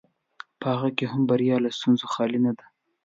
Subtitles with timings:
[0.59, 2.65] په هغه کې هم بریا له ستونزو خالي نه ده.